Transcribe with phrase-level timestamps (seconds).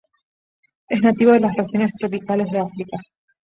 [0.89, 2.97] Es nativo de las regiones tropicales de África.